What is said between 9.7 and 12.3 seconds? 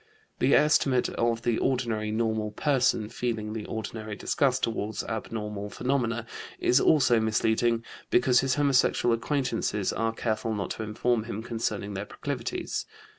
are careful not to inform him concerning their